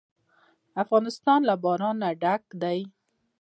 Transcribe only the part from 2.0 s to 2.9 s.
ډک دی.